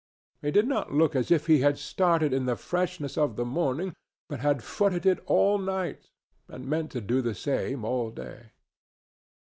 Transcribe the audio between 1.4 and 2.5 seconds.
he had started in